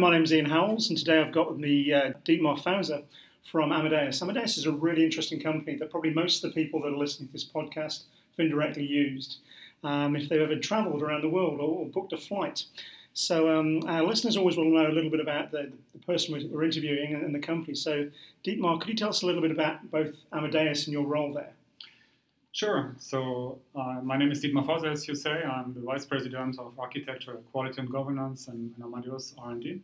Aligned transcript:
my 0.00 0.10
name's 0.10 0.32
Ian 0.32 0.46
Howells, 0.46 0.88
and 0.88 0.98
today 0.98 1.20
I've 1.20 1.30
got 1.30 1.50
with 1.50 1.58
me 1.60 1.92
uh, 1.92 2.12
Dietmar 2.24 2.62
Fauser 2.62 3.02
from 3.44 3.70
Amadeus. 3.70 4.22
Amadeus 4.22 4.56
is 4.56 4.64
a 4.64 4.72
really 4.72 5.04
interesting 5.04 5.38
company 5.38 5.76
that 5.76 5.90
probably 5.90 6.08
most 6.08 6.42
of 6.42 6.50
the 6.50 6.54
people 6.54 6.80
that 6.80 6.88
are 6.88 6.96
listening 6.96 7.26
to 7.28 7.32
this 7.34 7.44
podcast 7.44 8.04
have 8.30 8.46
indirectly 8.46 8.86
used 8.86 9.40
um, 9.84 10.16
if 10.16 10.30
they've 10.30 10.40
ever 10.40 10.56
travelled 10.56 11.02
around 11.02 11.20
the 11.20 11.28
world 11.28 11.60
or, 11.60 11.80
or 11.80 11.86
booked 11.86 12.14
a 12.14 12.16
flight. 12.16 12.64
So 13.12 13.54
um, 13.54 13.82
our 13.88 14.02
listeners 14.02 14.38
always 14.38 14.56
want 14.56 14.70
to 14.70 14.74
know 14.74 14.90
a 14.90 14.94
little 14.94 15.10
bit 15.10 15.20
about 15.20 15.50
the, 15.50 15.70
the 15.92 15.98
person 16.06 16.50
we're 16.50 16.64
interviewing 16.64 17.12
and, 17.12 17.22
and, 17.22 17.34
the 17.34 17.38
company. 17.38 17.74
So 17.74 18.08
Dietmar, 18.42 18.80
could 18.80 18.88
you 18.88 18.96
tell 18.96 19.10
us 19.10 19.22
a 19.22 19.26
little 19.26 19.42
bit 19.42 19.50
about 19.50 19.90
both 19.90 20.14
Amadeus 20.32 20.86
and 20.86 20.94
your 20.94 21.04
role 21.04 21.34
there? 21.34 21.52
Sure. 22.52 22.96
So 22.98 23.60
uh, 23.76 24.00
my 24.02 24.16
name 24.16 24.32
is 24.32 24.42
Dietmar 24.42 24.66
Fauser, 24.66 24.90
as 24.90 25.06
you 25.06 25.14
say. 25.14 25.42
I'm 25.44 25.72
the 25.72 25.80
Vice 25.80 26.04
President 26.04 26.58
of 26.58 26.76
Architecture, 26.80 27.34
Quality 27.52 27.80
and 27.80 27.90
Governance 27.90 28.48
in 28.48 28.74
Amadeus 28.82 29.34
R&D. 29.38 29.80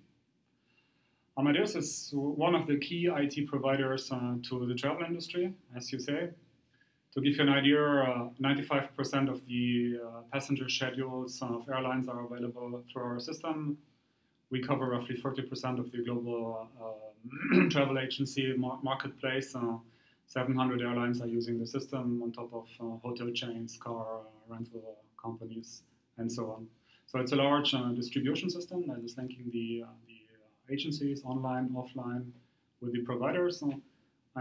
Amadeus 1.38 1.76
is 1.76 2.10
one 2.12 2.56
of 2.56 2.66
the 2.66 2.76
key 2.78 3.08
IT 3.14 3.46
providers 3.46 4.10
uh, 4.10 4.34
to 4.48 4.66
the 4.66 4.74
travel 4.74 5.04
industry, 5.06 5.54
as 5.76 5.92
you 5.92 6.00
say. 6.00 6.30
To 7.14 7.20
give 7.20 7.36
you 7.36 7.42
an 7.42 7.50
idea, 7.50 7.80
uh, 7.80 8.28
95% 8.42 9.30
of 9.30 9.46
the 9.46 10.00
uh, 10.04 10.20
passenger 10.32 10.68
schedules 10.68 11.40
of 11.42 11.68
airlines 11.68 12.08
are 12.08 12.24
available 12.24 12.82
through 12.92 13.02
our 13.02 13.20
system. 13.20 13.78
We 14.50 14.60
cover 14.60 14.88
roughly 14.88 15.16
40% 15.16 15.78
of 15.78 15.92
the 15.92 15.98
global 15.98 16.68
uh, 16.82 17.68
travel 17.70 17.98
agency 17.98 18.54
mar- 18.56 18.80
marketplace. 18.82 19.54
Uh, 20.26 20.32
700 20.32 20.82
airlines 20.82 21.20
are 21.20 21.26
using 21.26 21.58
the 21.58 21.66
system 21.66 22.22
on 22.22 22.32
top 22.32 22.52
of 22.52 22.68
uh, 22.80 22.98
hotel 23.02 23.30
chains, 23.32 23.78
car 23.80 24.22
rental 24.48 24.96
companies, 25.22 25.82
and 26.18 26.30
so 26.30 26.50
on. 26.50 26.66
So 27.06 27.20
it's 27.20 27.32
a 27.32 27.36
large 27.36 27.74
distribution 27.94 28.50
system 28.50 28.84
that 28.88 28.98
is 29.04 29.16
linking 29.16 29.50
the, 29.52 29.84
the 30.06 30.72
agencies, 30.74 31.22
online, 31.24 31.68
offline, 31.70 32.32
with 32.80 32.92
the 32.92 33.00
providers. 33.00 33.62
And 33.62 33.80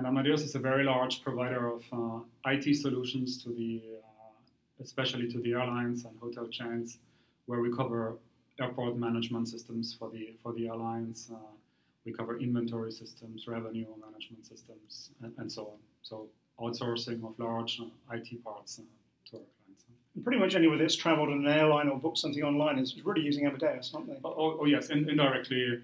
Amadeus 0.06 0.42
is 0.42 0.56
a 0.56 0.60
very 0.60 0.84
large 0.84 1.22
provider 1.22 1.68
of 1.68 1.84
uh, 1.94 2.20
IT 2.52 2.76
solutions 2.76 3.44
to 3.44 3.50
the, 3.50 3.82
uh, 4.04 4.84
especially 4.84 5.28
to 5.32 5.40
the 5.40 5.54
airlines 5.54 6.06
and 6.06 6.18
hotel 6.20 6.48
chains, 6.48 6.98
where 7.46 7.62
we 7.62 7.72
cover 7.72 8.18
airport 8.60 8.98
management 8.98 9.48
systems 9.48 9.96
for 9.98 10.10
the 10.10 10.36
for 10.42 10.54
the 10.54 10.68
airlines. 10.68 11.30
Uh, 11.32 11.38
we 12.06 12.14
cover 12.14 12.38
inventory 12.40 12.92
systems, 12.92 13.48
revenue 13.48 13.88
management 14.06 14.46
systems, 14.46 15.10
and, 15.24 15.34
and 15.38 15.52
so 15.52 15.64
on. 15.64 15.78
So 16.02 16.28
outsourcing 16.60 17.24
of 17.28 17.38
large 17.40 17.80
uh, 17.82 18.16
IT 18.16 18.44
parts 18.44 18.80
uh, 18.80 18.84
to 19.32 19.38
our 19.38 19.42
clients. 19.42 19.84
And 20.16 20.24
pretty 20.24 20.40
much 20.40 20.56
anyone 20.56 20.78
that's 20.78 20.96
travelled 20.96 21.30
in 21.30 21.46
an 21.46 21.52
airline 21.52 21.90
or 21.90 22.00
booked 22.00 22.20
something 22.20 22.44
online 22.44 22.80
is 22.80 22.96
really 23.04 23.22
using 23.22 23.46
Amadeus, 23.46 23.92
aren't 23.94 24.08
they? 24.08 24.18
Oh, 24.24 24.36
oh, 24.38 24.58
oh 24.62 24.66
yes, 24.66 24.90
in, 24.90 25.10
indirectly 25.10 25.82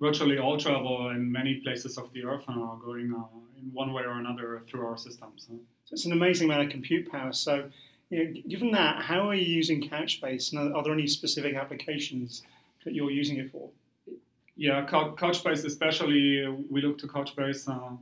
virtually 0.00 0.38
all 0.38 0.58
travel 0.58 1.10
in 1.10 1.30
many 1.30 1.60
places 1.60 1.96
of 1.96 2.12
the 2.12 2.24
earth 2.24 2.44
are 2.48 2.76
going 2.84 3.14
uh, 3.14 3.22
in 3.58 3.70
one 3.72 3.92
way 3.92 4.02
or 4.02 4.18
another 4.18 4.60
through 4.68 4.84
our 4.86 4.96
systems. 4.96 5.46
So 5.48 5.58
it's 5.92 6.04
an 6.06 6.12
amazing 6.12 6.48
amount 6.48 6.64
of 6.64 6.70
compute 6.70 7.10
power. 7.10 7.32
So, 7.32 7.70
you 8.10 8.24
know, 8.24 8.40
given 8.48 8.72
that, 8.72 9.02
how 9.04 9.28
are 9.28 9.34
you 9.34 9.46
using 9.46 9.88
Couchbase? 9.88 10.52
And 10.52 10.74
are 10.74 10.82
there 10.82 10.92
any 10.92 11.06
specific 11.06 11.54
applications 11.54 12.42
that 12.84 12.94
you're 12.94 13.10
using 13.10 13.36
it 13.36 13.52
for? 13.52 13.70
Yeah, 14.62 14.86
Couchbase 14.86 15.64
especially, 15.64 16.46
we 16.70 16.82
look 16.82 16.96
to 16.98 17.08
Couchbase 17.08 17.68
uh, 17.68 17.96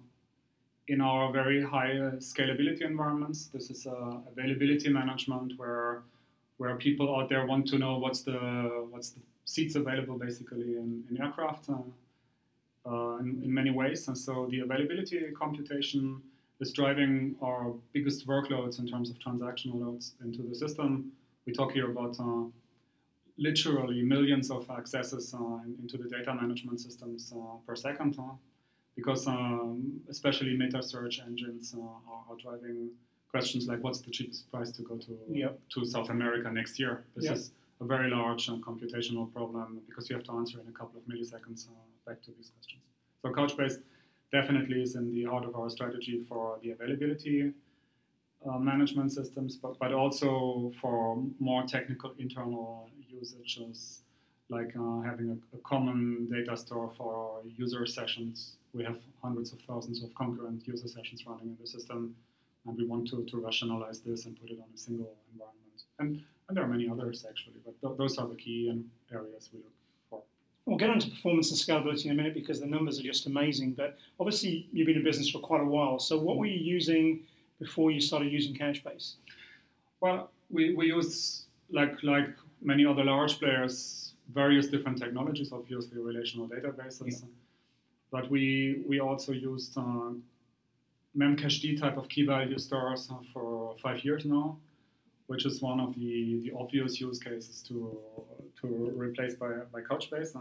in 0.88 1.00
our 1.00 1.32
very 1.32 1.62
high 1.64 1.94
scalability 2.18 2.82
environments. 2.82 3.46
This 3.46 3.70
is 3.70 3.86
uh, 3.86 4.18
availability 4.30 4.90
management 4.90 5.54
where 5.56 6.02
where 6.58 6.76
people 6.76 7.16
out 7.16 7.30
there 7.30 7.46
want 7.46 7.66
to 7.68 7.78
know 7.78 7.96
what's 7.96 8.20
the 8.24 8.34
what's 8.90 9.08
the 9.12 9.20
seats 9.46 9.74
available 9.74 10.18
basically 10.18 10.76
in, 10.76 11.02
in 11.08 11.22
aircraft 11.22 11.70
uh, 11.70 11.76
uh, 12.84 13.16
in, 13.20 13.40
in, 13.42 13.54
many 13.54 13.70
ways. 13.70 14.06
And 14.08 14.18
so 14.18 14.46
the 14.50 14.60
availability 14.60 15.18
computation 15.34 16.20
is 16.60 16.74
driving 16.74 17.36
our 17.40 17.72
biggest 17.94 18.26
workloads 18.26 18.78
in 18.80 18.86
terms 18.86 19.08
of 19.08 19.18
transactional 19.18 19.80
loads 19.80 20.12
into 20.22 20.42
the 20.42 20.54
system. 20.54 21.10
We 21.46 21.54
talk 21.54 21.72
here 21.72 21.90
about 21.90 22.20
uh, 22.20 22.50
literally 23.40 24.02
millions 24.02 24.50
of 24.50 24.70
accesses 24.70 25.34
uh, 25.34 25.58
into 25.80 25.96
the 25.96 26.08
data 26.08 26.32
management 26.34 26.78
systems 26.78 27.32
uh, 27.34 27.56
per 27.66 27.74
second, 27.74 28.16
uh, 28.18 28.34
because 28.94 29.26
um, 29.26 30.00
especially 30.08 30.56
meta 30.56 30.82
search 30.82 31.20
engines 31.26 31.74
are, 31.74 32.00
are, 32.30 32.36
driving 32.36 32.90
questions 33.30 33.66
like 33.66 33.82
what's 33.82 34.00
the 34.00 34.10
cheapest 34.10 34.50
price 34.52 34.70
to 34.70 34.82
go 34.82 34.96
to 34.96 35.16
yep. 35.30 35.58
to 35.70 35.84
South 35.84 36.10
America 36.10 36.50
next 36.50 36.78
year. 36.78 37.04
This 37.16 37.24
yep. 37.24 37.34
is 37.34 37.52
a 37.80 37.84
very 37.84 38.10
large 38.10 38.48
uh, 38.48 38.52
computational 38.56 39.32
problem 39.32 39.80
because 39.88 40.10
you 40.10 40.16
have 40.16 40.24
to 40.26 40.32
answer 40.32 40.60
in 40.60 40.68
a 40.68 40.72
couple 40.78 41.00
of 41.00 41.04
milliseconds 41.06 41.68
uh, 41.68 41.72
back 42.06 42.22
to 42.22 42.30
these 42.36 42.50
questions. 42.54 42.82
So 43.22 43.30
Couchbase 43.30 43.80
definitely 44.30 44.82
is 44.82 44.96
in 44.96 45.10
the 45.10 45.24
heart 45.24 45.44
of 45.44 45.56
our 45.56 45.70
strategy 45.70 46.20
for 46.28 46.58
the 46.62 46.70
availability 46.72 47.52
uh, 48.48 48.58
management 48.58 49.12
systems, 49.12 49.56
but, 49.56 49.78
but 49.78 49.92
also 49.92 50.72
for 50.80 51.22
more 51.38 51.64
technical 51.64 52.12
internal 52.18 52.88
usages, 53.08 54.00
like 54.48 54.74
uh, 54.76 55.00
having 55.02 55.30
a, 55.30 55.56
a, 55.56 55.60
common 55.60 56.28
data 56.30 56.56
store 56.56 56.90
for 56.96 57.42
user 57.56 57.84
sessions. 57.86 58.56
We 58.72 58.82
have 58.84 58.96
hundreds 59.22 59.52
of 59.52 59.60
thousands 59.60 60.02
of 60.02 60.14
concurrent 60.14 60.66
user 60.66 60.88
sessions 60.88 61.24
running 61.26 61.48
in 61.48 61.56
the 61.60 61.66
system, 61.66 62.14
and 62.66 62.76
we 62.76 62.86
want 62.86 63.08
to, 63.08 63.24
to 63.24 63.36
rationalize 63.36 64.00
this 64.00 64.24
and 64.24 64.40
put 64.40 64.50
it 64.50 64.58
on 64.58 64.68
a 64.74 64.78
single 64.78 65.14
environment. 65.32 65.82
And 65.98 66.22
and 66.50 66.56
there 66.56 66.64
are 66.64 66.68
many 66.68 66.88
others 66.88 67.24
actually, 67.28 67.60
but 67.64 67.80
th- 67.80 67.96
those 67.96 68.18
are 68.18 68.26
the 68.26 68.34
key 68.34 68.76
areas 69.12 69.50
we 69.52 69.60
look 69.60 69.72
for. 70.10 70.20
We'll 70.66 70.78
get 70.78 70.90
into 70.90 71.08
performance 71.08 71.48
and 71.52 71.60
scalability 71.60 72.06
in 72.06 72.10
a 72.10 72.14
minute 72.14 72.34
because 72.34 72.58
the 72.58 72.66
numbers 72.66 72.98
are 72.98 73.04
just 73.04 73.26
amazing. 73.26 73.74
But 73.74 73.96
obviously, 74.18 74.68
you've 74.72 74.86
been 74.86 74.96
in 74.96 75.04
business 75.04 75.30
for 75.30 75.38
quite 75.38 75.60
a 75.60 75.64
while. 75.64 76.00
So, 76.00 76.18
what 76.18 76.38
were 76.38 76.46
you 76.46 76.58
using 76.58 77.20
before 77.60 77.90
you 77.92 78.00
started 78.00 78.32
using 78.32 78.54
Couchbase? 78.54 79.14
Well, 80.00 80.30
we, 80.50 80.74
we 80.74 80.86
use 80.86 81.44
like 81.70 82.02
like 82.02 82.30
many 82.60 82.84
other 82.84 83.04
large 83.04 83.38
players, 83.38 84.14
various 84.32 84.66
different 84.66 84.98
technologies. 84.98 85.52
Obviously, 85.52 86.00
relational 86.00 86.48
databases, 86.48 87.22
yeah. 87.22 87.28
but 88.10 88.28
we 88.30 88.82
we 88.88 88.98
also 89.00 89.32
used 89.32 89.78
uh, 89.78 90.10
Memcached 91.16 91.80
type 91.80 91.96
of 91.96 92.08
key 92.08 92.24
value 92.24 92.58
stores 92.58 93.08
uh, 93.10 93.16
for 93.32 93.76
five 93.82 94.04
years 94.04 94.24
now 94.24 94.56
which 95.30 95.46
is 95.46 95.62
one 95.62 95.78
of 95.78 95.94
the, 95.94 96.40
the 96.42 96.52
obvious 96.58 97.00
use 97.00 97.20
cases 97.20 97.62
to, 97.62 97.96
to 98.60 98.66
replace 98.96 99.36
by, 99.36 99.50
by 99.72 99.80
Couchbase. 99.80 100.34
Uh, 100.34 100.40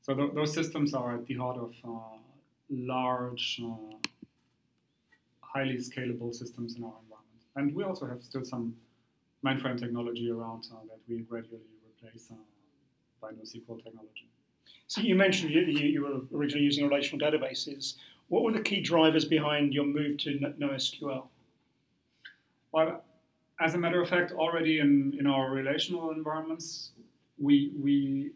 so 0.00 0.14
th- 0.14 0.32
those 0.32 0.54
systems 0.54 0.94
are 0.94 1.16
at 1.16 1.26
the 1.26 1.34
heart 1.34 1.58
of 1.58 1.74
uh, 1.84 2.16
large, 2.70 3.60
uh, 3.62 3.96
highly 5.52 5.76
scalable 5.76 6.34
systems 6.34 6.76
in 6.76 6.84
our 6.84 6.94
environment. 7.02 7.42
And 7.56 7.74
we 7.74 7.84
also 7.84 8.06
have 8.06 8.22
still 8.22 8.44
some 8.44 8.74
mainframe 9.44 9.78
technology 9.78 10.30
around 10.30 10.66
uh, 10.72 10.76
that 10.88 10.98
we 11.08 11.18
gradually 11.20 11.60
replace 11.88 12.28
uh, 12.30 12.34
by 13.20 13.30
NoSQL 13.30 13.82
technology. 13.82 14.28
So 14.86 15.00
you 15.00 15.14
mentioned 15.14 15.50
you, 15.50 15.60
you, 15.60 16.02
were 16.02 16.38
originally 16.38 16.64
using 16.64 16.88
relational 16.88 17.18
databases. 17.26 17.94
What 18.28 18.42
were 18.42 18.52
the 18.52 18.60
key 18.60 18.80
drivers 18.80 19.24
behind 19.24 19.72
your 19.72 19.84
move 19.84 20.18
to 20.18 20.38
NoSQL? 20.60 21.24
Well, 22.72 23.02
as 23.60 23.74
a 23.74 23.78
matter 23.78 24.00
of 24.00 24.08
fact, 24.08 24.32
already 24.32 24.78
in, 24.80 25.16
in 25.18 25.26
our 25.26 25.50
relational 25.50 26.10
environments, 26.10 26.92
we, 27.38 27.72
we 27.78 28.30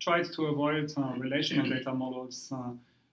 tried 0.00 0.30
to 0.32 0.46
avoid 0.46 0.92
uh, 0.96 1.14
relational 1.18 1.68
data 1.68 1.92
models 1.92 2.52
uh, 2.54 2.70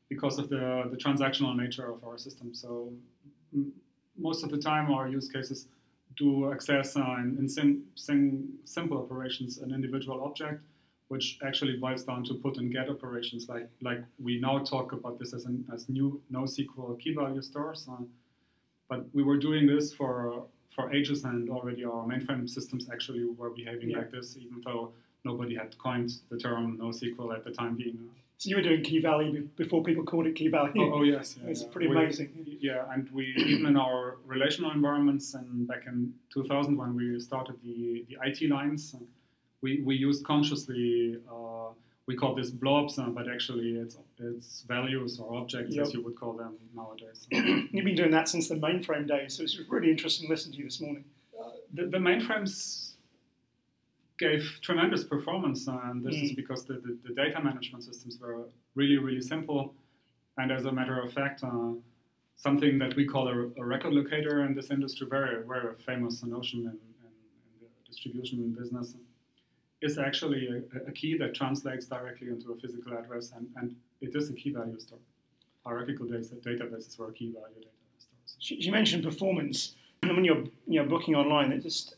because 0.09 0.39
of 0.39 0.49
the, 0.49 0.87
the 0.91 0.97
transactional 0.97 1.55
nature 1.55 1.91
of 1.91 2.03
our 2.03 2.17
system. 2.17 2.53
So 2.53 2.91
most 4.17 4.43
of 4.43 4.51
the 4.51 4.57
time, 4.57 4.91
our 4.91 5.07
use 5.07 5.29
cases 5.29 5.67
do 6.17 6.51
access 6.51 6.95
uh, 6.95 7.15
in, 7.19 7.37
in 7.39 7.49
sim, 7.49 7.83
sim, 7.95 8.49
simple 8.65 8.97
operations 8.97 9.59
an 9.59 9.73
individual 9.73 10.23
object, 10.23 10.61
which 11.07 11.39
actually 11.45 11.77
boils 11.77 12.03
down 12.03 12.23
to 12.25 12.33
put 12.33 12.57
and 12.57 12.71
get 12.71 12.89
operations. 12.89 13.47
Like 13.47 13.69
like 13.81 14.03
we 14.21 14.39
now 14.39 14.59
talk 14.59 14.91
about 14.91 15.19
this 15.19 15.33
as 15.33 15.45
an, 15.45 15.65
as 15.73 15.87
new 15.89 16.21
NoSQL 16.31 16.99
key 16.99 17.13
value 17.13 17.41
stores, 17.41 17.87
uh, 17.91 18.03
but 18.89 19.05
we 19.13 19.23
were 19.23 19.37
doing 19.37 19.65
this 19.65 19.93
for 19.93 20.43
for 20.75 20.93
ages, 20.93 21.23
and 21.23 21.49
already 21.49 21.83
our 21.85 22.05
mainframe 22.05 22.49
systems 22.49 22.89
actually 22.91 23.25
were 23.25 23.49
behaving 23.49 23.89
yeah. 23.91 23.99
like 23.99 24.11
this, 24.11 24.37
even 24.37 24.61
though 24.65 24.91
nobody 25.25 25.55
had 25.55 25.77
coined 25.77 26.11
the 26.29 26.37
term 26.37 26.77
NoSQL 26.77 27.35
at 27.35 27.43
the 27.43 27.51
time 27.51 27.75
being. 27.75 28.09
So 28.37 28.49
you 28.49 28.55
were 28.55 28.61
doing 28.61 28.83
key 28.83 28.99
value 28.99 29.49
before 29.57 29.83
people 29.83 30.03
called 30.03 30.27
it 30.27 30.35
key 30.35 30.47
value. 30.47 30.81
Oh, 30.81 30.99
oh 30.99 31.03
yes, 31.03 31.35
yeah, 31.41 31.49
it's 31.49 31.61
yeah. 31.61 31.67
pretty 31.71 31.87
we, 31.89 31.97
amazing. 31.97 32.29
Yeah, 32.61 32.85
and 32.91 33.09
we 33.11 33.33
even 33.37 33.65
in 33.65 33.77
our 33.77 34.17
relational 34.25 34.71
environments, 34.71 35.33
and 35.33 35.67
back 35.67 35.87
in 35.87 36.13
2000 36.33 36.77
when 36.77 36.95
we 36.95 37.19
started 37.19 37.57
the 37.63 38.05
the 38.07 38.17
IT 38.23 38.49
lines, 38.49 38.95
we 39.61 39.81
we 39.81 39.95
used 39.95 40.25
consciously. 40.25 41.17
Uh, 41.29 41.73
we 42.09 42.15
call 42.15 42.33
this 42.33 42.49
blobs, 42.49 42.97
uh, 42.97 43.03
but 43.03 43.29
actually 43.29 43.73
it's 43.73 43.95
it's 44.17 44.63
values 44.67 45.19
or 45.19 45.37
objects 45.37 45.75
yep. 45.75 45.85
as 45.85 45.93
you 45.93 46.01
would 46.03 46.19
call 46.19 46.33
them 46.33 46.55
nowadays. 46.75 47.27
You've 47.31 47.85
been 47.85 47.95
doing 47.95 48.09
that 48.11 48.27
since 48.27 48.47
the 48.49 48.55
mainframe 48.55 49.07
days, 49.07 49.35
so 49.35 49.43
it's 49.43 49.59
really 49.69 49.91
interesting 49.91 50.27
to 50.27 50.33
listen 50.33 50.51
to 50.53 50.57
you 50.57 50.63
this 50.63 50.81
morning. 50.81 51.05
Uh, 51.39 51.51
the, 51.71 51.85
the, 51.85 51.99
mainframes 51.99 52.88
gave 54.19 54.59
tremendous 54.61 55.03
performance, 55.03 55.65
and 55.67 56.05
this 56.05 56.15
mm. 56.15 56.23
is 56.25 56.33
because 56.33 56.65
the, 56.65 56.73
the, 56.73 56.97
the, 57.07 57.13
data 57.13 57.41
management 57.41 57.83
systems 57.83 58.19
were 58.19 58.49
really, 58.75 58.97
really 58.97 59.21
simple. 59.21 59.73
And 60.37 60.51
as 60.51 60.65
a 60.65 60.71
matter 60.71 61.01
of 61.01 61.11
fact, 61.13 61.43
uh, 61.43 61.71
something 62.35 62.77
that 62.79 62.95
we 62.95 63.05
call 63.05 63.27
a, 63.29 63.61
a, 63.61 63.65
record 63.65 63.93
locator 63.93 64.45
in 64.45 64.53
this 64.53 64.71
industry, 64.71 65.07
very, 65.09 65.43
very 65.47 65.73
famous 65.85 66.21
notion 66.23 66.59
in, 66.59 66.67
in, 66.67 66.71
in 66.71 67.59
the 67.61 67.67
distribution 67.87 68.55
business, 68.59 68.95
is 69.81 69.97
actually 69.97 70.47
a, 70.47 70.89
a, 70.89 70.91
key 70.91 71.17
that 71.17 71.33
translates 71.33 71.85
directly 71.85 72.27
into 72.27 72.51
a 72.51 72.57
physical 72.57 72.93
address, 72.93 73.31
and, 73.35 73.47
and 73.55 73.75
it 74.01 74.13
is 74.13 74.29
a 74.29 74.33
key 74.33 74.51
value 74.51 74.79
store. 74.79 74.99
Hierarchical 75.65 76.05
data, 76.07 76.35
databases 76.35 76.97
were 76.99 77.11
key 77.11 77.31
value 77.31 77.55
data 77.55 77.71
stores. 77.97 78.65
You 78.65 78.71
mentioned 78.71 79.03
performance. 79.03 79.75
And 80.01 80.15
when 80.15 80.23
you're 80.23 80.45
you 80.65 80.81
know, 80.81 80.85
booking 80.85 81.15
online, 81.15 81.51
it 81.51 81.61
just 81.61 81.95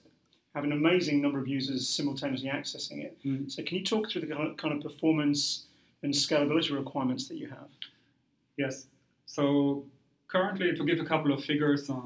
have 0.53 0.63
an 0.63 0.71
amazing 0.74 1.21
number 1.21 1.39
of 1.39 1.48
users 1.48 1.88
simultaneously 1.88 2.50
accessing 2.50 3.03
it. 3.03 3.18
Mm. 3.25 3.51
So, 3.51 3.63
can 3.63 3.77
you 3.77 3.86
talk 3.86 4.09
through 4.09 4.21
the 4.21 4.27
kind 4.27 4.48
of, 4.50 4.57
kind 4.57 4.74
of 4.74 4.81
performance 4.81 5.65
and 6.03 6.13
scalability 6.13 6.75
requirements 6.75 7.27
that 7.30 7.38
you 7.38 7.48
have? 7.50 7.69
Yes. 8.57 8.88
So, 9.25 9.86
currently, 10.27 10.75
to 10.75 10.86
give 10.86 11.00
a 11.00 11.06
couple 11.06 11.31
of 11.31 11.44
figures, 11.44 11.89
uh, 11.89 12.01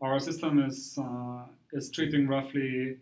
our 0.00 0.18
system 0.20 0.64
is 0.64 0.98
uh, 0.98 1.44
is 1.72 1.90
treating 1.90 2.28
roughly 2.28 2.98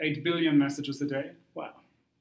eight 0.00 0.22
billion 0.22 0.58
messages 0.58 1.00
a 1.02 1.06
day. 1.06 1.32
Wow, 1.54 1.74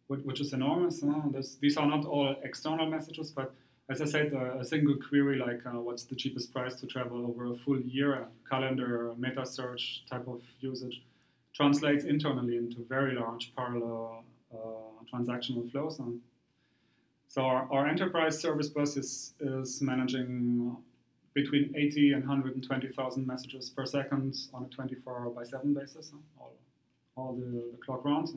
which, 0.07 0.21
which 0.21 0.41
is 0.41 0.53
enormous. 0.53 1.03
Uh, 1.03 1.21
this, 1.31 1.55
these 1.61 1.77
are 1.77 1.85
not 1.85 2.05
all 2.05 2.35
external 2.43 2.87
messages, 2.87 3.31
but 3.31 3.53
as 3.89 4.01
I 4.01 4.05
said, 4.05 4.33
uh, 4.33 4.59
a 4.59 4.65
single 4.65 4.95
query 4.95 5.37
like 5.37 5.65
uh, 5.65 5.79
what's 5.79 6.03
the 6.03 6.15
cheapest 6.15 6.53
price 6.53 6.75
to 6.75 6.87
travel 6.87 7.25
over 7.25 7.51
a 7.51 7.55
full 7.55 7.79
year, 7.81 8.27
calendar, 8.49 9.13
meta 9.17 9.45
search 9.45 10.05
type 10.09 10.27
of 10.27 10.41
usage 10.59 11.01
translates 11.53 12.05
internally 12.05 12.57
into 12.57 12.85
very 12.87 13.15
large 13.15 13.53
parallel 13.55 14.23
uh, 14.53 14.57
transactional 15.13 15.69
flows. 15.71 15.99
And 15.99 16.19
so 17.27 17.43
our, 17.43 17.67
our, 17.71 17.87
enterprise 17.87 18.39
service 18.39 18.69
bus 18.69 18.97
is, 18.97 19.33
is 19.39 19.81
managing 19.81 20.75
between 21.33 21.73
80 21.75 22.13
and 22.13 22.27
120,000 22.27 23.25
messages 23.25 23.69
per 23.69 23.85
second 23.85 24.35
on 24.53 24.65
a 24.65 24.67
24 24.67 25.29
by 25.29 25.43
7 25.43 25.73
basis, 25.73 26.11
all, 26.39 26.53
all 27.15 27.33
the, 27.33 27.71
the 27.71 27.77
clock 27.85 28.03
rounds. 28.03 28.33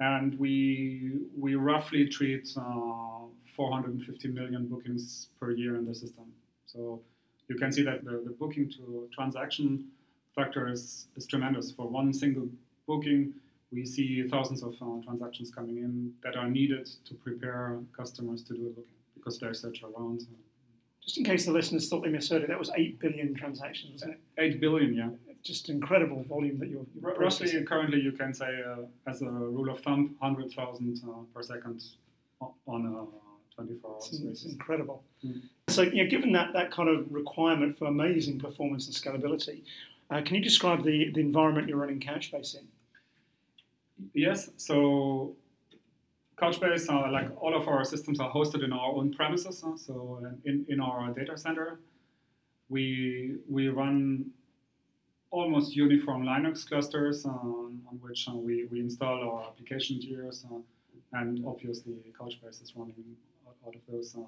And 0.00 0.38
we, 0.38 1.20
we 1.38 1.54
roughly 1.54 2.06
treat 2.06 2.48
uh, 2.56 3.24
450 3.56 4.28
million 4.28 4.66
bookings 4.66 5.28
per 5.40 5.52
year 5.52 5.76
in 5.76 5.86
the 5.86 5.94
system. 5.94 6.24
So 6.66 7.00
you 7.48 7.56
can 7.56 7.72
see 7.72 7.82
that 7.82 8.04
the, 8.04 8.22
the 8.24 8.34
booking 8.38 8.70
to 8.72 9.08
transaction 9.14 9.86
factor 10.34 10.68
is, 10.68 11.08
is 11.16 11.26
tremendous. 11.26 11.70
For 11.70 11.86
one 11.88 12.12
single 12.12 12.48
booking, 12.86 13.34
we 13.72 13.84
see 13.84 14.22
thousands 14.28 14.62
of 14.62 14.74
uh, 14.80 15.02
transactions 15.04 15.50
coming 15.50 15.78
in 15.78 16.12
that 16.22 16.36
are 16.36 16.48
needed 16.48 16.88
to 17.06 17.14
prepare 17.14 17.78
customers 17.96 18.42
to 18.44 18.54
do 18.54 18.66
a 18.66 18.70
booking 18.70 18.92
because 19.14 19.38
there's 19.38 19.60
such 19.60 19.82
around. 19.82 20.26
Just 21.02 21.18
in 21.18 21.24
case 21.24 21.44
the 21.44 21.52
listeners 21.52 21.88
thought 21.88 22.02
they 22.02 22.08
misheard 22.08 22.42
it, 22.42 22.48
that 22.48 22.58
was 22.58 22.70
8 22.74 22.98
billion 22.98 23.34
transactions, 23.34 23.92
wasn't 23.92 24.12
it? 24.12 24.20
8 24.38 24.60
billion, 24.60 24.94
yeah. 24.94 25.10
Just 25.42 25.68
incredible 25.68 26.24
volume 26.26 26.58
that 26.60 26.70
you're. 26.70 26.86
you're 26.94 27.14
Roughly, 27.14 27.62
currently, 27.64 28.00
you 28.00 28.12
can 28.12 28.32
say, 28.32 28.62
uh, 28.66 28.86
as 29.06 29.20
a 29.20 29.28
rule 29.28 29.68
of 29.68 29.80
thumb, 29.80 30.16
100,000 30.20 31.00
uh, 31.04 31.10
per 31.34 31.42
second 31.42 31.82
on 32.66 32.86
a 32.86 33.54
24 33.54 33.94
hours 33.94 34.08
it's, 34.12 34.20
it's 34.20 34.44
incredible. 34.44 35.02
Mm. 35.24 35.42
So, 35.68 35.82
you 35.82 36.02
know, 36.02 36.10
given 36.10 36.32
that, 36.32 36.52
that 36.54 36.70
kind 36.70 36.88
of 36.88 37.06
requirement 37.10 37.78
for 37.78 37.86
amazing 37.86 38.38
performance 38.38 38.86
and 38.86 38.94
scalability, 38.94 39.62
uh, 40.10 40.20
can 40.22 40.36
you 40.36 40.42
describe 40.42 40.84
the, 40.84 41.10
the 41.10 41.20
environment 41.20 41.68
you're 41.68 41.78
running 41.78 42.00
Couchbase 42.00 42.56
in? 42.56 42.68
Yes, 44.12 44.50
so 44.56 45.36
Couchbase, 46.36 46.88
uh, 46.90 47.10
like 47.10 47.30
all 47.40 47.54
of 47.56 47.68
our 47.68 47.84
systems, 47.84 48.20
are 48.20 48.30
hosted 48.30 48.64
in 48.64 48.72
our 48.72 48.92
own 48.92 49.12
premises. 49.12 49.62
Uh, 49.64 49.76
so 49.76 50.20
in, 50.44 50.66
in 50.68 50.80
our 50.80 51.10
data 51.12 51.36
center, 51.38 51.80
we 52.68 53.36
we 53.48 53.68
run 53.68 54.30
almost 55.30 55.74
uniform 55.74 56.24
Linux 56.24 56.66
clusters 56.66 57.24
on 57.24 57.80
which 58.00 58.28
uh, 58.28 58.32
we, 58.32 58.66
we 58.70 58.78
install 58.80 59.18
our 59.28 59.48
application 59.48 60.00
tiers, 60.00 60.44
uh, 60.50 60.58
and 61.18 61.44
obviously 61.46 61.94
Couchbase 62.18 62.62
is 62.62 62.72
running 62.76 63.16
out 63.66 63.74
of 63.74 63.80
those 63.88 64.16
uh, 64.16 64.20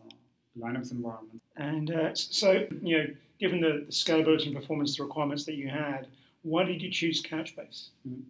Linux 0.58 0.92
environments. 0.92 1.44
And 1.56 1.90
uh, 1.90 2.14
so, 2.14 2.66
you 2.82 2.98
know, 2.98 3.06
given 3.38 3.60
the, 3.60 3.84
the, 3.86 3.92
scalability 3.92 4.46
and 4.46 4.54
performance 4.54 4.98
requirements 4.98 5.44
that 5.44 5.54
you 5.54 5.68
had, 5.68 6.06
why 6.42 6.64
did 6.64 6.80
you 6.82 6.90
choose 6.90 7.22
Couchbase? 7.22 7.88
Mm. 8.08 8.22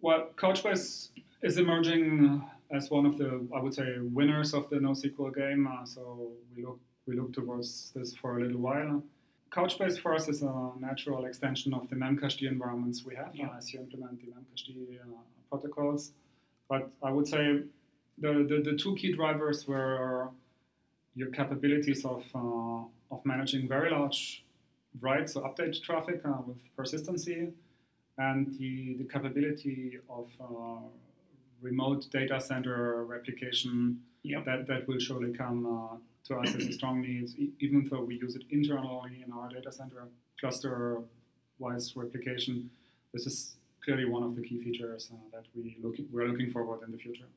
Well, 0.00 0.30
Couchbase 0.36 1.08
is 1.42 1.58
emerging 1.58 2.42
as 2.70 2.90
one 2.90 3.06
of 3.06 3.18
the, 3.18 3.46
I 3.54 3.60
would 3.60 3.74
say, 3.74 3.98
winners 3.98 4.54
of 4.54 4.68
the 4.70 4.76
NoSQL 4.76 5.34
game. 5.34 5.66
Uh, 5.66 5.84
so 5.84 6.32
we 6.54 6.64
look 6.64 6.80
we 7.06 7.14
look 7.14 7.32
towards 7.32 7.92
this 7.94 8.16
for 8.16 8.38
a 8.38 8.42
little 8.42 8.60
while. 8.60 9.02
Couchbase 9.50 9.98
for 9.98 10.12
us 10.12 10.28
is 10.28 10.42
a 10.42 10.72
natural 10.80 11.24
extension 11.24 11.72
of 11.72 11.88
the 11.88 11.94
Memcached 11.94 12.42
environments 12.42 13.04
we 13.04 13.14
have 13.14 13.30
yeah. 13.32 13.46
uh, 13.46 13.58
as 13.58 13.72
you 13.72 13.78
implement 13.80 14.20
the 14.20 14.26
Memcached 14.26 14.70
uh, 14.70 15.04
protocols. 15.48 16.12
But 16.68 16.90
I 17.02 17.10
would 17.10 17.28
say 17.28 17.60
the, 18.18 18.44
the, 18.48 18.60
the 18.70 18.76
two 18.76 18.96
key 18.96 19.12
drivers 19.12 19.68
were 19.68 20.30
your 21.16 21.30
capabilities 21.30 22.04
of, 22.04 22.22
uh, 22.34 22.84
of 23.10 23.24
managing 23.24 23.66
very 23.66 23.90
large 23.90 24.44
write, 25.00 25.28
so 25.28 25.40
update 25.40 25.82
traffic 25.82 26.20
uh, 26.24 26.42
with 26.46 26.58
persistency, 26.76 27.48
and 28.18 28.56
the, 28.58 28.94
the 28.98 29.04
capability 29.04 29.98
of 30.08 30.28
uh, 30.40 30.86
remote 31.60 32.06
data 32.10 32.40
center 32.40 33.04
replication 33.04 33.98
yep. 34.22 34.44
that, 34.44 34.66
that 34.66 34.86
will 34.86 34.98
surely 34.98 35.32
come 35.32 35.66
uh, 35.66 35.96
to 36.26 36.36
us 36.40 36.54
as 36.54 36.66
a 36.66 36.72
strong 36.72 37.00
need, 37.00 37.28
even 37.60 37.88
though 37.90 38.02
we 38.02 38.16
use 38.16 38.36
it 38.36 38.44
internally 38.50 39.24
in 39.26 39.32
our 39.32 39.48
data 39.48 39.72
center 39.72 40.08
cluster 40.38 41.00
wise 41.58 41.96
replication. 41.96 42.70
This 43.12 43.26
is 43.26 43.56
clearly 43.82 44.04
one 44.04 44.22
of 44.22 44.36
the 44.36 44.42
key 44.42 44.58
features 44.62 45.10
uh, 45.12 45.16
that 45.32 45.44
we 45.54 45.76
look, 45.82 45.94
we're 46.12 46.26
looking 46.26 46.50
forward 46.50 46.80
in 46.84 46.90
the 46.90 46.98
future. 46.98 47.28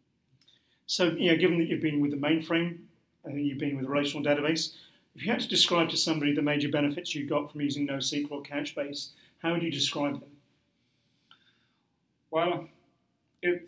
So, 0.85 1.11
you 1.11 1.31
know, 1.31 1.37
given 1.37 1.59
that 1.59 1.67
you've 1.67 1.81
been 1.81 2.01
with 2.01 2.11
the 2.11 2.17
mainframe 2.17 2.79
You've 3.27 3.57
been 3.57 3.75
with 3.77 3.85
a 3.85 3.89
relational 3.89 4.23
database. 4.23 4.75
If 5.15 5.25
you 5.25 5.31
had 5.31 5.41
to 5.41 5.47
describe 5.47 5.89
to 5.89 5.97
somebody 5.97 6.33
the 6.33 6.41
major 6.41 6.69
benefits 6.69 7.13
you 7.13 7.27
got 7.27 7.51
from 7.51 7.61
using 7.61 7.87
NoSQL 7.87 8.31
or 8.31 8.43
Couchbase, 8.43 9.09
how 9.39 9.53
would 9.53 9.63
you 9.63 9.71
describe 9.71 10.19
them? 10.19 10.29
Well, 12.31 12.67
it 13.41 13.67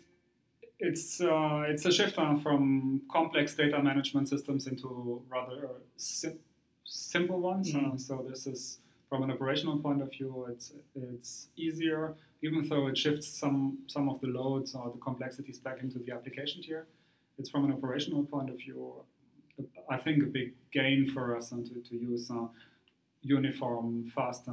it's 0.78 1.20
uh, 1.20 1.64
it's 1.66 1.84
a 1.84 1.92
shift 1.92 2.14
from 2.14 3.02
complex 3.10 3.54
data 3.54 3.82
management 3.82 4.28
systems 4.28 4.66
into 4.66 5.22
rather 5.28 5.68
sim- 5.96 6.38
simple 6.84 7.40
ones. 7.40 7.72
Mm-hmm. 7.72 7.92
Uh, 7.92 7.96
so 7.96 8.26
this 8.28 8.46
is 8.46 8.78
from 9.12 9.22
an 9.24 9.30
operational 9.30 9.78
point 9.78 10.00
of 10.00 10.10
view, 10.10 10.46
it's 10.48 10.72
it's 10.94 11.48
easier, 11.56 12.14
even 12.40 12.66
though 12.66 12.86
it 12.86 12.96
shifts 12.96 13.28
some 13.28 13.78
some 13.86 14.08
of 14.08 14.20
the 14.22 14.26
loads 14.26 14.74
or 14.74 14.90
the 14.90 14.98
complexities 14.98 15.58
back 15.58 15.82
into 15.82 15.98
the 15.98 16.12
application 16.12 16.62
tier. 16.62 16.86
It's 17.38 17.50
from 17.50 17.64
an 17.66 17.72
operational 17.72 18.24
point 18.24 18.48
of 18.48 18.56
view 18.56 19.04
I 19.88 19.96
think, 19.96 20.22
a 20.22 20.26
big 20.26 20.54
gain 20.72 21.10
for 21.12 21.36
us 21.36 21.52
and 21.52 21.66
to, 21.66 21.74
to 21.90 21.96
use 21.96 22.30
uh, 22.30 22.46
uniform, 23.22 24.10
fast 24.14 24.48
uh, 24.48 24.52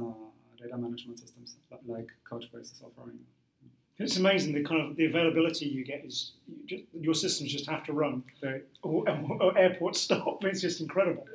data 0.60 0.76
management 0.76 1.18
systems 1.18 1.56
like 1.86 2.08
Couchbase 2.30 2.72
is 2.72 2.82
offering. 2.84 3.18
It's 3.98 4.16
amazing 4.16 4.54
the 4.54 4.64
kind 4.64 4.80
of 4.80 4.96
the 4.96 5.04
availability 5.04 5.66
you 5.66 5.84
get 5.84 6.04
is 6.06 6.32
you 6.48 6.66
just, 6.66 6.84
your 6.98 7.14
systems 7.14 7.52
just 7.52 7.68
have 7.68 7.84
to 7.84 7.92
run 7.92 8.24
they, 8.40 8.62
or, 8.82 9.04
or 9.40 9.58
airport 9.58 9.94
stop. 10.06 10.42
It's 10.44 10.62
just 10.62 10.80
incredible. 10.80 11.26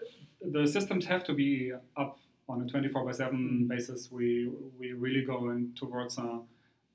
The 0.42 0.66
systems 0.66 1.06
have 1.06 1.24
to 1.26 1.34
be 1.34 1.74
up 1.96 2.18
on 2.50 2.62
a 2.62 2.66
24 2.66 3.06
by 3.06 3.12
7 3.12 3.38
mm. 3.38 3.68
basis. 3.68 4.12
We 4.12 4.52
we 4.80 4.94
really 4.94 5.24
go 5.24 5.50
in 5.50 5.74
towards 5.76 6.18
a 6.18 6.40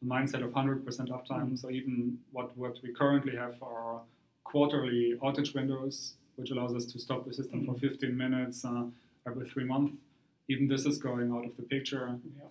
mindset 0.04 0.42
of 0.42 0.50
100% 0.50 0.84
uptime. 0.84 1.52
Mm. 1.52 1.58
So 1.58 1.70
even 1.70 2.18
what 2.32 2.56
what 2.56 2.76
we 2.82 2.92
currently 2.92 3.36
have 3.36 3.54
are 3.62 4.00
quarterly 4.44 5.14
outage 5.22 5.54
windows 5.54 6.14
which 6.40 6.50
allows 6.50 6.74
us 6.74 6.86
to 6.86 6.98
stop 6.98 7.26
the 7.26 7.34
system 7.34 7.66
for 7.66 7.74
15 7.74 8.16
minutes 8.16 8.64
uh, 8.64 8.84
every 9.26 9.48
three 9.48 9.64
months. 9.64 9.96
Even 10.48 10.66
this 10.66 10.86
is 10.86 10.98
going 10.98 11.30
out 11.32 11.44
of 11.44 11.56
the 11.56 11.62
picture. 11.62 12.18
Yeah. 12.36 12.44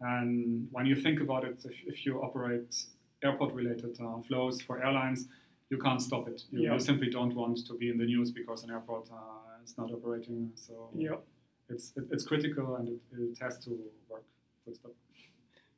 And 0.00 0.68
when 0.72 0.84
you 0.84 0.96
think 0.96 1.20
about 1.20 1.44
it, 1.44 1.58
if, 1.64 1.76
if 1.86 2.04
you 2.04 2.20
operate 2.20 2.74
airport-related 3.22 3.98
uh, 4.00 4.20
flows 4.26 4.60
for 4.60 4.82
airlines, 4.84 5.26
you 5.70 5.78
can't 5.78 6.02
stop 6.02 6.28
it. 6.28 6.42
You, 6.50 6.62
yeah. 6.62 6.74
you, 6.74 6.80
simply 6.80 7.08
don't 7.08 7.34
want 7.34 7.66
to 7.66 7.74
be 7.74 7.88
in 7.88 7.96
the 7.96 8.04
news 8.04 8.30
because 8.30 8.62
an 8.64 8.70
airport 8.70 9.08
uh, 9.10 9.64
is 9.64 9.78
not 9.78 9.90
operating. 9.90 10.52
So 10.54 10.90
yeah. 10.94 11.14
it's 11.68 11.92
it, 11.96 12.04
it's 12.10 12.24
critical 12.24 12.76
and 12.76 12.88
it, 12.88 13.00
it, 13.18 13.38
has 13.40 13.58
to 13.64 13.70
work. 14.08 14.24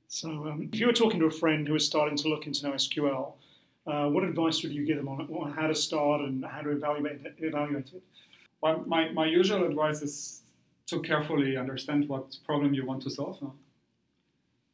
So 0.08 0.30
um, 0.30 0.70
if 0.72 0.80
you 0.80 0.86
were 0.86 0.92
talking 0.92 1.20
to 1.20 1.26
a 1.26 1.30
friend 1.30 1.68
who 1.68 1.74
is 1.74 1.86
starting 1.86 2.16
to 2.16 2.28
look 2.28 2.46
into 2.46 2.66
NoSQL, 2.66 3.34
uh, 3.88 4.08
what 4.08 4.22
advice 4.24 4.62
would 4.62 4.72
you 4.72 4.84
give 4.84 4.98
them 4.98 5.08
on, 5.08 5.20
on, 5.32 5.52
how 5.52 5.66
to 5.66 5.74
start 5.74 6.20
and 6.20 6.44
how 6.44 6.60
to 6.60 6.70
evaluate 6.70 7.20
it? 7.24 7.34
Evaluate 7.38 7.90
it? 7.94 8.02
Well, 8.60 8.84
my, 8.86 9.10
my 9.10 9.26
usual 9.26 9.64
advice 9.64 10.02
is 10.02 10.42
to 10.86 11.00
carefully 11.00 11.56
understand 11.56 12.08
what 12.08 12.36
problem 12.44 12.74
you 12.74 12.84
want 12.84 13.02
to 13.02 13.10
solve. 13.10 13.38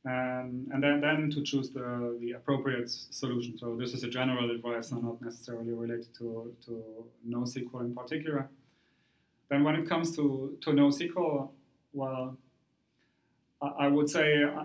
and, 0.04 0.68
and 0.73 0.83
then, 0.83 1.00
then 1.00 1.30
to 1.30 1.42
choose 1.42 1.71
the, 1.71 2.16
the 2.21 2.33
appropriate 2.33 2.90
solution. 2.90 3.56
So 3.56 3.76
this 3.76 3.94
is 3.94 4.04
a 4.04 4.09
general 4.09 4.50
advice 4.50 4.90
and 4.90 5.02
not 5.02 5.23
necessarily 5.23 5.73
related 5.73 6.12
to, 6.18 6.54
to 6.66 6.85
NoSQL 7.28 7.80
in 7.80 7.94
particular. 7.94 8.49
Then 9.49 9.64
when 9.64 9.76
it 9.76 9.88
comes 9.88 10.14
to, 10.16 10.56
to 10.62 10.71
NoSQL, 10.71 11.50
well, 11.92 12.37
I, 13.62 13.66
I 13.66 13.88
would 13.88 14.11
say 14.11 14.42
uh, 14.42 14.64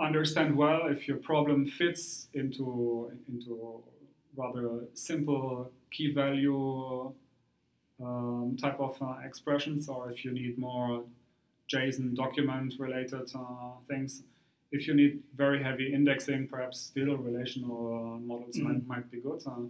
understand 0.00 0.56
well 0.56 0.86
if 0.88 1.06
your 1.06 1.18
problem 1.18 1.66
fits 1.66 2.28
into, 2.34 3.10
into 3.28 3.82
rather 4.36 4.84
simple 4.94 5.70
key 5.90 6.12
value 6.12 7.12
um, 8.02 8.56
type 8.60 8.80
of 8.80 8.96
uh, 9.00 9.14
expressions 9.24 9.88
or 9.88 10.10
if 10.10 10.24
you 10.24 10.32
need 10.32 10.58
more 10.58 11.04
JSON 11.72 12.14
document 12.14 12.74
related 12.78 13.30
uh, 13.34 13.72
things 13.88 14.24
if 14.74 14.88
you 14.88 14.94
need 14.94 15.22
very 15.36 15.62
heavy 15.62 15.94
indexing, 15.94 16.48
perhaps 16.48 16.80
still 16.80 17.16
relational 17.16 17.76
uh, 17.96 18.18
models 18.18 18.56
mm 18.56 18.64
might, 18.64 18.86
might 18.92 19.10
be 19.10 19.20
good. 19.20 19.40
Uh, 19.46 19.66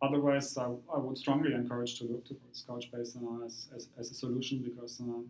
otherwise, 0.00 0.56
I, 0.56 0.66
I, 0.94 0.98
would 1.04 1.18
strongly 1.18 1.52
encourage 1.54 1.98
to 1.98 2.04
look 2.04 2.24
towards 2.24 2.64
Couchbase 2.68 3.16
uh, 3.16 3.44
as, 3.44 3.66
as, 3.74 3.88
as, 3.98 4.12
a 4.12 4.14
solution 4.14 4.58
because 4.58 5.00
uh, 5.00 5.22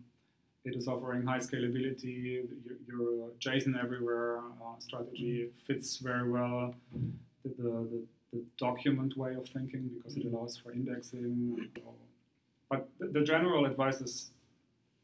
it 0.65 0.75
is 0.75 0.87
offering 0.87 1.25
high 1.25 1.39
scalability. 1.39 2.47
Your, 2.87 3.29
JSON 3.39 3.81
everywhere 3.81 4.39
uh, 4.39 4.79
strategy 4.79 5.49
fits 5.65 5.97
very 5.97 6.29
well 6.29 6.73
the, 7.43 7.49
the, 7.63 8.03
the, 8.33 8.43
document 8.57 9.15
way 9.15 9.33
of 9.35 9.47
thinking 9.47 9.89
because 9.95 10.17
it 10.17 10.25
allows 10.25 10.57
for 10.57 10.73
indexing. 10.73 11.69
But 12.69 12.89
the, 12.99 13.07
the 13.07 13.21
general 13.21 13.65
advice 13.65 14.01
is 14.01 14.31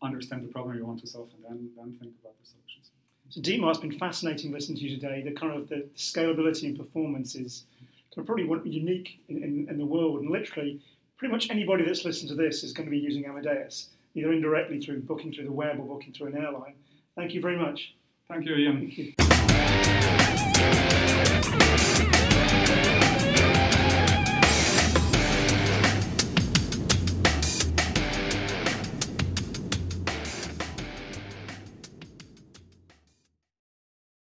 understand 0.01 0.43
the 0.43 0.47
problem 0.49 0.77
you 0.77 0.85
want 0.85 0.99
to 0.99 1.07
solve 1.07 1.29
and 1.35 1.43
then, 1.43 1.69
then 1.77 1.93
think 1.99 2.13
about 2.21 2.35
the 2.39 2.45
solutions. 2.45 2.91
So 3.29 3.41
Dietmar 3.41 3.69
has 3.69 3.77
been 3.79 3.97
fascinating 3.97 4.51
listening 4.51 4.77
to 4.77 4.83
you 4.83 4.99
today. 4.99 5.21
The 5.21 5.31
kind 5.31 5.53
of 5.53 5.67
the 5.67 5.87
scalability 5.95 6.63
and 6.63 6.77
performance 6.77 7.35
is 7.35 7.65
kind 8.13 8.23
of 8.23 8.25
probably 8.27 8.69
unique 8.69 9.19
in, 9.29 9.43
in, 9.43 9.67
in, 9.69 9.77
the 9.77 9.85
world, 9.85 10.21
and 10.21 10.29
literally 10.29 10.79
pretty 11.17 11.31
much 11.31 11.49
anybody 11.49 11.83
that's 11.83 12.05
listened 12.05 12.29
to 12.29 12.35
this 12.35 12.63
is 12.63 12.71
going 12.71 12.85
to 12.85 12.91
be 12.91 12.97
using 12.97 13.25
Amadeus, 13.25 13.89
either 14.15 14.31
indirectly 14.31 14.79
through 14.79 15.01
booking 15.01 15.31
through 15.31 15.45
the 15.45 15.51
web 15.51 15.79
or 15.79 15.85
booking 15.85 16.13
through 16.13 16.27
an 16.27 16.37
airline. 16.37 16.75
Thank 17.15 17.33
you 17.33 17.41
very 17.41 17.57
much. 17.57 17.95
Thank 18.27 18.45
you, 18.45 18.55
Ian. 18.55 18.79
Thank 18.79 18.97
you. 21.99 22.11